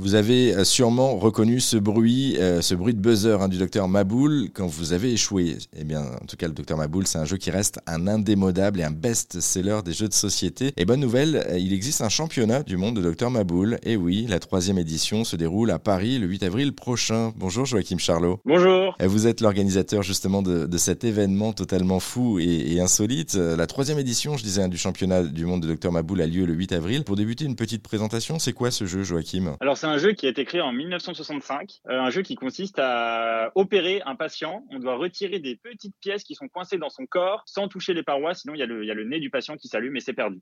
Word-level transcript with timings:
Vous 0.00 0.14
avez 0.14 0.64
sûrement 0.64 1.16
reconnu 1.16 1.58
ce 1.58 1.76
bruit, 1.76 2.36
ce 2.60 2.74
bruit 2.76 2.94
de 2.94 3.00
buzzer 3.00 3.42
hein, 3.42 3.48
du 3.48 3.58
docteur 3.58 3.88
Maboul 3.88 4.48
quand 4.54 4.68
vous 4.68 4.92
avez 4.92 5.12
échoué. 5.12 5.56
Eh 5.76 5.82
bien, 5.82 6.02
en 6.22 6.24
tout 6.24 6.36
cas, 6.36 6.46
le 6.46 6.52
docteur 6.52 6.78
Maboul, 6.78 7.04
c'est 7.08 7.18
un 7.18 7.24
jeu 7.24 7.36
qui 7.36 7.50
reste 7.50 7.80
un 7.88 8.06
indémodable 8.06 8.78
et 8.78 8.84
un 8.84 8.92
best-seller 8.92 9.80
des 9.84 9.92
jeux 9.92 10.06
de 10.06 10.14
société. 10.14 10.70
Et 10.76 10.84
bonne 10.84 11.00
nouvelle, 11.00 11.44
il 11.58 11.72
existe 11.72 12.00
un 12.00 12.08
championnat 12.08 12.62
du 12.62 12.76
monde 12.76 12.94
de 12.94 13.02
docteur 13.02 13.32
Maboul. 13.32 13.80
Et 13.82 13.96
oui, 13.96 14.26
la 14.28 14.38
troisième 14.38 14.78
édition 14.78 15.24
se 15.24 15.34
déroule 15.34 15.72
à 15.72 15.80
Paris 15.80 16.20
le 16.20 16.28
8 16.28 16.44
avril 16.44 16.74
prochain. 16.76 17.32
Bonjour 17.36 17.66
Joachim 17.66 17.98
Charlot. 17.98 18.38
Bonjour. 18.44 18.96
Vous 19.04 19.26
êtes 19.26 19.40
l'organisateur 19.40 20.04
justement 20.04 20.42
de, 20.42 20.78
cet 20.78 21.02
événement 21.02 21.52
totalement 21.52 21.98
fou 21.98 22.38
et, 22.38 22.78
insolite. 22.78 23.34
La 23.34 23.66
troisième 23.66 23.98
édition, 23.98 24.36
je 24.36 24.44
disais, 24.44 24.62
hein, 24.62 24.68
du 24.68 24.78
championnat 24.78 25.24
du 25.24 25.44
monde 25.44 25.66
de 25.66 25.74
Dr 25.74 25.90
Maboul 25.90 26.20
a 26.20 26.26
lieu 26.28 26.46
le 26.46 26.54
8 26.54 26.70
avril. 26.70 27.02
Pour 27.02 27.16
débuter 27.16 27.46
une 27.46 27.56
petite 27.56 27.82
présentation, 27.82 28.38
c'est 28.38 28.52
quoi 28.52 28.70
ce 28.70 28.86
jeu 28.86 29.02
Joachim? 29.02 29.56
Alors 29.58 29.76
un 29.88 29.98
jeu 29.98 30.12
qui 30.12 30.26
a 30.26 30.28
été 30.28 30.44
créé 30.44 30.60
en 30.60 30.72
1965, 30.72 31.80
euh, 31.88 32.00
un 32.00 32.10
jeu 32.10 32.22
qui 32.22 32.34
consiste 32.34 32.78
à 32.78 33.50
opérer 33.54 34.02
un 34.06 34.14
patient. 34.14 34.64
On 34.70 34.78
doit 34.78 34.96
retirer 34.96 35.38
des 35.38 35.56
petites 35.56 35.96
pièces 36.00 36.24
qui 36.24 36.34
sont 36.34 36.48
coincées 36.48 36.78
dans 36.78 36.90
son 36.90 37.06
corps 37.06 37.42
sans 37.46 37.68
toucher 37.68 37.94
les 37.94 38.02
parois, 38.02 38.34
sinon 38.34 38.54
il 38.54 38.60
y 38.60 38.62
il 38.62 38.86
y 38.86 38.90
a 38.90 38.94
le 38.94 39.04
nez 39.04 39.18
du 39.18 39.30
patient 39.30 39.56
qui 39.56 39.68
s'allume 39.68 39.96
et 39.96 40.00
c'est 40.00 40.12
perdu. 40.12 40.40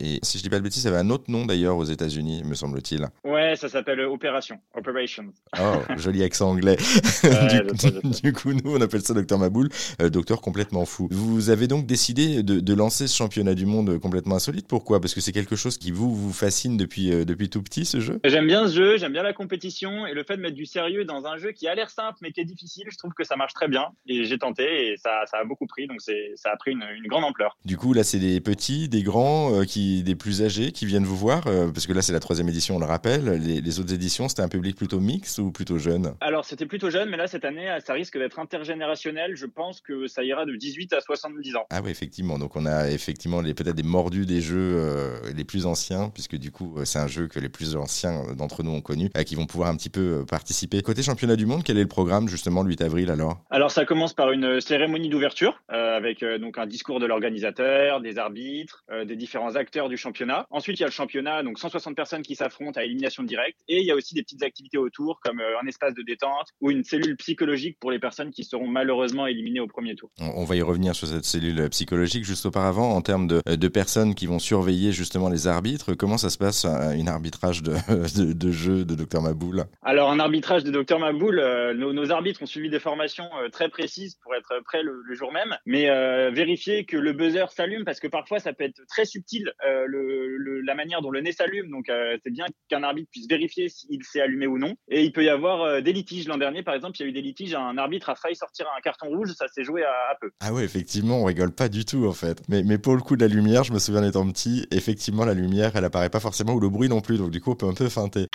Et 0.00 0.18
si 0.22 0.38
je 0.38 0.42
dis 0.42 0.50
pas 0.50 0.58
de 0.58 0.62
bêtises, 0.62 0.84
ça 0.84 0.88
avait 0.88 0.98
un 0.98 1.10
autre 1.10 1.24
nom 1.28 1.44
d'ailleurs 1.44 1.76
aux 1.76 1.84
États-Unis, 1.84 2.42
me 2.44 2.54
semble-t-il. 2.54 3.06
Ouais, 3.24 3.54
ça 3.56 3.68
s'appelle 3.68 4.00
Opération. 4.00 4.58
Operations. 4.74 5.32
Oh, 5.58 5.76
joli 5.96 6.22
accent 6.22 6.50
anglais. 6.50 6.76
du, 8.22 8.32
coup, 8.32 8.52
nous, 8.52 8.76
on 8.76 8.80
appelle 8.80 9.02
ça 9.02 9.14
Docteur 9.14 9.38
Maboul, 9.38 9.68
euh, 10.00 10.08
docteur 10.08 10.40
complètement 10.40 10.84
fou. 10.84 11.08
Vous 11.10 11.50
avez 11.50 11.66
donc 11.66 11.86
décidé 11.86 12.42
de, 12.42 12.74
lancer 12.74 13.08
ce 13.08 13.16
championnat 13.16 13.54
du 13.54 13.66
monde 13.66 13.98
complètement 13.98 14.36
insolite. 14.36 14.68
Pourquoi? 14.68 15.00
Parce 15.00 15.14
que 15.14 15.20
c'est 15.20 15.32
quelque 15.32 15.56
chose 15.56 15.78
qui 15.78 15.90
vous, 15.90 16.14
vous 16.14 16.32
fascine 16.32 16.76
depuis, 16.76 17.12
euh, 17.12 17.24
depuis 17.24 17.50
tout 17.50 17.62
petit, 17.62 17.84
ce 17.84 17.98
jeu? 17.98 18.20
J'aime 18.24 18.46
bien 18.46 18.68
ce 18.68 18.74
jeu, 18.74 18.96
j'aime 18.98 19.12
bien 19.12 19.24
la 19.24 19.32
compétition 19.32 20.06
et 20.06 20.14
le 20.14 20.22
fait 20.22 20.36
de 20.36 20.42
mettre 20.42 20.54
du 20.54 20.66
sérieux 20.66 21.04
dans 21.04 21.26
un 21.26 21.38
jeu 21.38 21.50
qui 21.52 21.66
a 21.66 21.74
l'air 21.74 21.90
simple 21.90 22.18
mais 22.22 22.30
qui 22.30 22.40
est 22.40 22.44
difficile, 22.44 22.84
je 22.88 22.96
trouve 22.96 23.12
que 23.14 23.24
ça 23.24 23.36
marche 23.36 23.52
très 23.52 23.68
bien. 23.68 23.88
Et 24.06 24.24
j'ai 24.24 24.38
tenté 24.38 24.92
et 24.92 24.96
ça, 24.96 25.24
ça 25.26 25.38
a 25.38 25.44
beaucoup 25.44 25.66
pris, 25.66 25.86
donc 25.86 26.00
ça 26.00 26.50
a 26.50 26.56
pris 26.56 26.72
une, 26.72 26.84
une 26.96 27.08
grande 27.08 27.24
ampleur. 27.24 27.58
Du 27.64 27.76
coup, 27.76 27.92
là, 27.92 28.04
c'est 28.04 28.18
des 28.18 28.40
petits, 28.40 28.88
des 28.88 29.02
grands 29.02 29.57
euh, 29.57 29.57
qui, 29.64 30.02
des 30.02 30.14
plus 30.14 30.42
âgés 30.42 30.72
qui 30.72 30.86
viennent 30.86 31.04
vous 31.04 31.16
voir 31.16 31.46
euh, 31.46 31.70
Parce 31.70 31.86
que 31.86 31.92
là, 31.92 32.02
c'est 32.02 32.12
la 32.12 32.20
troisième 32.20 32.48
édition, 32.48 32.76
on 32.76 32.78
le 32.78 32.86
rappelle. 32.86 33.24
Les, 33.42 33.80
autres 33.80 33.92
éditions, 33.92 34.28
c'était 34.28 34.42
un 34.42 34.48
public 34.48 34.76
plutôt 34.76 35.00
mixte 35.00 35.38
ou 35.38 35.50
plutôt 35.50 35.78
jeune? 35.78 36.14
Alors, 36.20 36.44
c'était 36.44 36.66
plutôt 36.66 36.90
jeune, 36.90 37.10
mais 37.10 37.16
là, 37.16 37.26
cette 37.26 37.44
année, 37.44 37.76
ça 37.84 37.92
risque 37.92 38.18
d'être 38.18 38.38
intergénérationnel. 38.38 39.36
Je 39.36 39.46
pense 39.46 39.80
que 39.80 40.06
ça 40.06 40.24
ira 40.24 40.46
de 40.46 40.54
18 40.54 40.92
à 40.92 41.00
70 41.00 41.56
ans. 41.56 41.66
Ah 41.70 41.80
oui, 41.82 41.90
effectivement. 41.90 42.38
Donc, 42.38 42.56
on 42.56 42.66
a 42.66 42.90
effectivement 42.90 43.42
peut-être 43.42 43.74
des 43.74 43.82
mordus 43.82 44.26
des 44.26 44.40
jeux 44.40 44.74
euh, 44.76 45.18
les 45.34 45.44
plus 45.44 45.66
anciens, 45.66 46.10
puisque 46.10 46.36
du 46.36 46.50
coup, 46.50 46.76
c'est 46.84 46.98
un 46.98 47.06
jeu 47.08 47.28
que 47.28 47.38
les 47.38 47.48
plus 47.48 47.76
anciens 47.76 48.22
d'entre 48.36 48.62
nous 48.62 48.72
ont 48.72 48.80
connu, 48.80 49.10
qui 49.26 49.34
vont 49.34 49.46
pouvoir 49.46 49.68
un 49.68 49.76
petit 49.76 49.90
peu 49.90 50.24
participer. 50.28 50.80
Côté 50.82 51.02
championnat 51.02 51.36
du 51.36 51.46
monde, 51.46 51.62
quel 51.64 51.78
est 51.78 51.82
le 51.82 51.88
programme 51.88 52.28
justement 52.28 52.62
le 52.62 52.70
8 52.70 52.82
avril 52.82 53.10
alors? 53.10 53.40
Alors, 53.50 53.70
ça 53.70 53.84
commence 53.84 54.14
par 54.14 54.30
une 54.30 54.60
cérémonie 54.60 55.08
d'ouverture 55.08 55.62
avec 55.68 56.24
donc 56.40 56.58
un 56.58 56.66
discours 56.66 57.00
de 57.00 57.06
l'organisateur, 57.06 58.00
des 58.00 58.18
arbitres, 58.18 58.84
des 59.06 59.16
différents 59.16 59.47
acteurs 59.56 59.88
du 59.88 59.96
championnat. 59.96 60.46
Ensuite, 60.50 60.78
il 60.78 60.82
y 60.82 60.84
a 60.84 60.88
le 60.88 60.92
championnat, 60.92 61.42
donc 61.42 61.58
160 61.58 61.94
personnes 61.96 62.22
qui 62.22 62.34
s'affrontent 62.34 62.78
à 62.80 62.84
élimination 62.84 63.22
directe. 63.22 63.58
Et 63.68 63.80
il 63.80 63.86
y 63.86 63.90
a 63.90 63.94
aussi 63.94 64.14
des 64.14 64.22
petites 64.22 64.42
activités 64.42 64.78
autour, 64.78 65.20
comme 65.20 65.40
euh, 65.40 65.60
un 65.62 65.66
espace 65.66 65.94
de 65.94 66.02
détente 66.02 66.48
ou 66.60 66.70
une 66.70 66.84
cellule 66.84 67.16
psychologique 67.16 67.78
pour 67.80 67.90
les 67.90 67.98
personnes 67.98 68.30
qui 68.30 68.44
seront 68.44 68.66
malheureusement 68.66 69.26
éliminées 69.26 69.60
au 69.60 69.66
premier 69.66 69.94
tour. 69.94 70.10
On 70.18 70.44
va 70.44 70.56
y 70.56 70.62
revenir 70.62 70.94
sur 70.94 71.06
cette 71.06 71.24
cellule 71.24 71.68
psychologique 71.70 72.24
juste 72.24 72.46
auparavant, 72.46 72.94
en 72.94 73.02
termes 73.02 73.26
de, 73.26 73.42
de 73.44 73.68
personnes 73.68 74.14
qui 74.14 74.26
vont 74.26 74.38
surveiller 74.38 74.92
justement 74.92 75.28
les 75.28 75.46
arbitres. 75.46 75.94
Comment 75.94 76.18
ça 76.18 76.30
se 76.30 76.38
passe, 76.38 76.64
un 76.64 77.06
arbitrage 77.06 77.62
de, 77.62 78.32
de, 78.32 78.50
jeu 78.50 78.84
de 78.84 78.94
Dr 78.94 79.20
Maboul? 79.20 79.64
Alors, 79.82 80.10
un 80.10 80.20
arbitrage 80.20 80.64
de 80.64 80.70
Dr 80.70 80.98
Maboul, 80.98 81.38
euh, 81.38 81.74
nos, 81.74 82.10
arbitres 82.10 82.42
ont 82.42 82.46
suivi 82.46 82.70
des 82.70 82.80
formations 82.80 83.28
euh, 83.42 83.48
très 83.48 83.68
précises 83.68 84.16
pour 84.22 84.34
être 84.34 84.60
prêts 84.64 84.82
le, 84.82 85.02
jour 85.14 85.32
même, 85.32 85.56
mais 85.66 85.88
vérifier 86.30 86.84
que 86.84 86.96
le 86.96 87.12
buzzer 87.12 87.46
s'allume 87.50 87.84
parce 87.84 87.98
que 87.98 88.06
parfois 88.06 88.38
ça 88.38 88.52
peut 88.52 88.64
être 88.64 88.80
très 88.86 89.04
subtil 89.04 89.27
le, 89.32 90.60
la 90.62 90.74
manière 90.74 91.02
dont 91.02 91.10
le 91.10 91.20
nez 91.20 91.32
s'allume. 91.32 91.70
Donc, 91.70 91.88
euh, 91.88 92.16
c'est 92.22 92.30
bien 92.30 92.46
qu'un 92.68 92.82
arbitre 92.82 93.10
puisse 93.10 93.28
vérifier 93.28 93.68
s'il 93.68 94.02
s'est 94.04 94.20
allumé 94.20 94.46
ou 94.46 94.58
non. 94.58 94.74
Et 94.88 95.04
il 95.04 95.12
peut 95.12 95.24
y 95.24 95.28
avoir 95.28 95.62
euh, 95.62 95.80
des 95.80 95.92
litiges. 95.92 96.28
L'an 96.28 96.38
dernier, 96.38 96.62
par 96.62 96.74
exemple, 96.74 96.96
il 96.98 97.02
y 97.02 97.06
a 97.06 97.08
eu 97.08 97.12
des 97.12 97.22
litiges. 97.22 97.54
Un 97.54 97.78
arbitre 97.78 98.10
a 98.10 98.14
failli 98.14 98.36
sortir 98.36 98.66
un 98.76 98.80
carton 98.80 99.08
rouge. 99.08 99.32
Ça 99.36 99.48
s'est 99.48 99.64
joué 99.64 99.84
à, 99.84 100.16
peu. 100.20 100.30
Ah 100.40 100.52
ouais, 100.52 100.64
effectivement, 100.64 101.22
on 101.22 101.24
rigole 101.24 101.52
pas 101.52 101.68
du 101.68 101.84
tout 101.84 102.06
en 102.06 102.12
fait. 102.12 102.42
Mais, 102.48 102.62
mais 102.62 102.78
pour 102.78 102.94
le 102.94 103.00
coup 103.00 103.16
de 103.16 103.22
la 103.22 103.32
lumière, 103.32 103.64
je 103.64 103.72
me 103.72 103.78
souviens 103.78 104.02
étant 104.02 104.30
petit, 104.30 104.66
effectivement, 104.70 105.24
la 105.24 105.34
lumière, 105.34 105.72
elle 105.74 105.84
apparaît 105.84 106.10
pas 106.10 106.20
forcément 106.20 106.54
ou 106.54 106.60
le 106.60 106.68
bruit 106.68 106.88
non 106.88 107.00
plus. 107.00 107.18
Donc, 107.18 107.30
du 107.30 107.40
coup, 107.40 107.52
on 107.52 107.56
peut 107.56 107.66
un 107.66 107.74
peu 107.74 107.88
feinter. 107.88 108.26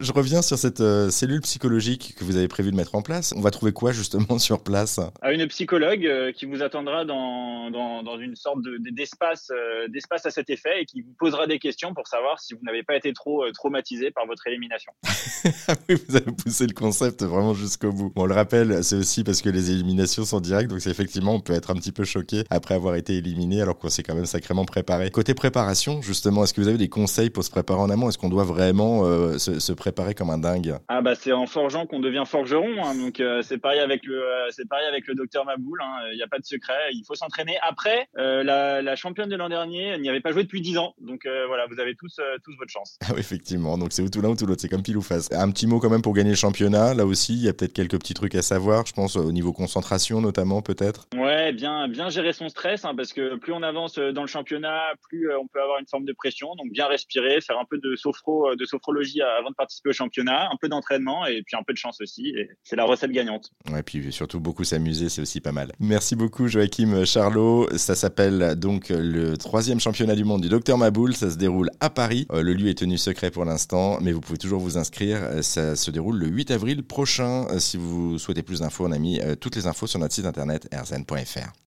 Je 0.00 0.12
reviens 0.12 0.40
sur 0.40 0.56
cette 0.56 0.80
euh, 0.80 1.10
cellule 1.10 1.42
psychologique 1.42 2.14
que 2.16 2.24
vous 2.24 2.38
avez 2.38 2.48
prévu 2.48 2.70
de 2.70 2.76
mettre 2.76 2.94
en 2.94 3.02
place. 3.02 3.34
On 3.36 3.42
va 3.42 3.50
trouver 3.50 3.72
quoi 3.72 3.92
justement 3.92 4.38
sur 4.38 4.62
place? 4.62 4.98
À 5.20 5.30
Une 5.30 5.46
psychologue 5.48 6.06
euh, 6.06 6.32
qui 6.32 6.46
vous 6.46 6.62
attendra 6.62 7.04
dans, 7.04 7.70
dans, 7.70 8.02
dans 8.02 8.18
une 8.18 8.34
sorte 8.34 8.60
d'espace 8.92 9.50
euh, 9.50 9.88
d'espace 9.88 10.24
à 10.24 10.30
cet 10.30 10.48
effet 10.48 10.80
et 10.80 10.86
qui 10.86 11.02
vous 11.02 11.12
posera 11.18 11.46
des 11.46 11.58
questions 11.58 11.92
pour 11.92 12.06
savoir 12.06 12.40
si 12.40 12.54
vous 12.54 12.60
n'avez 12.62 12.82
pas 12.82 12.96
été 12.96 13.12
trop 13.12 13.44
traumatisé 13.52 14.10
par 14.10 14.26
votre 14.26 14.46
élimination. 14.46 14.92
Ah 15.68 15.74
oui, 15.88 15.96
vous 16.08 16.16
avez 16.16 16.32
poussé 16.32 16.66
le 16.66 16.74
concept 16.74 17.22
vraiment 17.22 17.54
jusqu'au 17.54 17.92
bout. 17.92 18.10
Bon, 18.14 18.22
on 18.22 18.26
le 18.26 18.34
rappelle, 18.34 18.84
c'est 18.84 18.96
aussi 18.96 19.24
parce 19.24 19.40
que 19.40 19.48
les 19.48 19.70
éliminations 19.70 20.24
sont 20.24 20.40
directes, 20.40 20.68
donc 20.68 20.80
c'est 20.80 20.90
effectivement, 20.90 21.34
on 21.34 21.40
peut 21.40 21.54
être 21.54 21.70
un 21.70 21.74
petit 21.74 21.92
peu 21.92 22.04
choqué 22.04 22.44
après 22.50 22.74
avoir 22.74 22.96
été 22.96 23.16
éliminé 23.16 23.62
alors 23.62 23.78
qu'on 23.78 23.88
s'est 23.88 24.02
quand 24.02 24.14
même 24.14 24.26
sacrément 24.26 24.64
préparé. 24.64 25.10
Côté 25.10 25.32
préparation, 25.32 26.02
justement, 26.02 26.44
est-ce 26.44 26.52
que 26.52 26.60
vous 26.60 26.68
avez 26.68 26.78
des 26.78 26.90
conseils 26.90 27.30
pour 27.30 27.42
se 27.42 27.50
préparer 27.50 27.80
en 27.80 27.88
amont? 27.88 28.08
Est-ce 28.08 28.18
qu'on 28.18 28.28
doit 28.28 28.44
vraiment 28.44 29.02
se, 29.38 29.58
se 29.58 29.72
préparer 29.72 29.89
préparé 29.90 30.14
comme 30.14 30.30
un 30.30 30.38
dingue 30.38 30.76
Ah 30.86 31.02
bah 31.02 31.16
c'est 31.16 31.32
en 31.32 31.46
forgeant 31.46 31.84
qu'on 31.84 31.98
devient 31.98 32.22
forgeron, 32.24 32.84
hein. 32.84 32.94
donc 32.94 33.18
euh, 33.18 33.42
c'est 33.42 33.58
pareil 33.58 33.80
avec 33.80 34.04
le 34.04 34.22
euh, 34.22 34.48
c'est 34.50 34.68
pareil 34.68 34.86
avec 34.86 35.08
le 35.08 35.16
docteur 35.16 35.44
Maboul. 35.44 35.80
Hein. 35.82 36.10
Il 36.12 36.16
n'y 36.16 36.22
a 36.22 36.28
pas 36.28 36.38
de 36.38 36.44
secret, 36.44 36.92
il 36.92 37.02
faut 37.04 37.16
s'entraîner. 37.16 37.56
Après, 37.68 38.08
euh, 38.16 38.44
la, 38.44 38.94
championne 38.94 39.28
de 39.28 39.36
l'an 39.36 39.48
dernier 39.48 39.98
n'y 39.98 40.08
avait 40.08 40.20
pas 40.20 40.30
joué 40.30 40.44
depuis 40.44 40.60
10 40.60 40.78
ans, 40.78 40.94
donc 41.00 41.26
voilà, 41.48 41.66
vous 41.66 41.80
avez 41.80 41.94
tous 41.96 42.20
tous 42.44 42.56
votre 42.56 42.70
chance. 42.70 42.98
Ah 43.10 43.12
oui, 43.14 43.20
effectivement, 43.20 43.76
donc 43.76 43.92
c'est 43.92 44.02
ou 44.02 44.08
tout 44.08 44.20
l'un 44.20 44.28
ou 44.28 44.36
tout 44.36 44.46
l'autre, 44.46 44.60
c'est 44.60 44.68
comme 44.68 44.82
pile 44.84 44.96
ou 44.96 45.02
face. 45.02 45.28
Un 45.32 45.50
petit 45.50 45.66
mot 45.66 45.80
quand 45.80 45.90
même 45.90 46.02
pour 46.02 46.14
gagner 46.14 46.30
le 46.30 46.36
championnat, 46.36 46.94
là 46.94 47.04
aussi, 47.04 47.32
il 47.32 47.42
y 47.42 47.48
a 47.48 47.52
peut-être 47.52 47.72
quelques 47.72 47.98
petits 47.98 48.14
trucs 48.14 48.36
à 48.36 48.42
savoir, 48.42 48.86
je 48.86 48.92
pense 48.92 49.16
au 49.16 49.32
niveau 49.32 49.52
concentration 49.52 50.20
notamment 50.20 50.62
peut-être. 50.62 51.08
Ouais, 51.16 51.52
bien 51.52 51.88
bien 51.88 52.08
gérer 52.08 52.32
son 52.32 52.48
stress, 52.48 52.84
hein, 52.84 52.94
parce 52.96 53.12
que 53.12 53.34
plus 53.36 53.52
on 53.52 53.62
avance 53.62 53.98
dans 53.98 54.20
le 54.20 54.28
championnat, 54.28 54.92
plus 55.08 55.28
on 55.34 55.48
peut 55.48 55.60
avoir 55.60 55.80
une 55.80 55.88
forme 55.88 56.04
de 56.04 56.12
pression, 56.12 56.54
donc 56.54 56.70
bien 56.70 56.86
respirer, 56.86 57.40
faire 57.40 57.58
un 57.58 57.64
peu 57.64 57.78
de 57.78 57.96
sophro 57.96 58.54
de 58.54 58.64
sophrologie 58.64 59.22
avant 59.22 59.50
de 59.50 59.54
participer 59.54 59.79
au 59.88 59.92
championnat, 59.92 60.48
un 60.50 60.56
peu 60.60 60.68
d'entraînement 60.68 61.26
et 61.26 61.42
puis 61.42 61.56
un 61.56 61.62
peu 61.62 61.72
de 61.72 61.78
chance 61.78 62.00
aussi. 62.00 62.28
Et 62.28 62.48
c'est 62.62 62.76
la 62.76 62.84
recette 62.84 63.10
gagnante. 63.10 63.50
Ouais, 63.70 63.82
puis 63.82 64.12
surtout 64.12 64.40
beaucoup 64.40 64.64
s'amuser, 64.64 65.08
c'est 65.08 65.22
aussi 65.22 65.40
pas 65.40 65.52
mal. 65.52 65.72
Merci 65.78 66.16
beaucoup 66.16 66.48
Joachim 66.48 67.04
Charlot. 67.04 67.68
Ça 67.76 67.94
s'appelle 67.94 68.54
donc 68.56 68.88
le 68.90 69.36
troisième 69.36 69.80
championnat 69.80 70.14
du 70.14 70.24
monde 70.24 70.42
du 70.42 70.48
Docteur 70.48 70.78
Maboul. 70.78 71.14
Ça 71.14 71.30
se 71.30 71.36
déroule 71.36 71.70
à 71.80 71.90
Paris. 71.90 72.26
Euh, 72.32 72.42
le 72.42 72.54
lieu 72.54 72.68
est 72.68 72.78
tenu 72.78 72.98
secret 72.98 73.30
pour 73.30 73.44
l'instant, 73.44 73.98
mais 74.00 74.12
vous 74.12 74.20
pouvez 74.20 74.38
toujours 74.38 74.60
vous 74.60 74.78
inscrire. 74.78 75.42
Ça 75.42 75.76
se 75.76 75.90
déroule 75.90 76.18
le 76.18 76.26
8 76.26 76.50
avril 76.50 76.82
prochain. 76.82 77.46
Si 77.58 77.76
vous 77.76 78.18
souhaitez 78.18 78.42
plus 78.42 78.60
d'infos, 78.60 78.86
on 78.86 78.92
a 78.92 78.98
mis 78.98 79.20
euh, 79.20 79.34
toutes 79.34 79.56
les 79.56 79.66
infos 79.66 79.86
sur 79.86 79.98
notre 79.98 80.14
site 80.14 80.26
internet 80.26 80.68
rzn.fr. 80.72 81.52